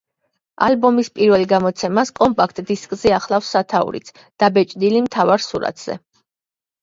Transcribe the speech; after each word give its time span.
ალბომის 0.67 1.09
პირველ 1.17 1.43
გამოცემას 1.51 2.11
კომპაქტ 2.19 2.61
დისკზე 2.69 3.13
ახლავს 3.17 3.51
სათაურიც, 3.57 4.09
დაბეჭდილი 4.45 5.03
მთავარ 5.09 5.45
სურათზე. 5.49 5.99